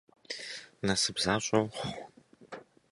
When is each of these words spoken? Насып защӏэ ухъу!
Насып 0.85 1.17
защӏэ 1.23 1.59
ухъу! 1.65 1.89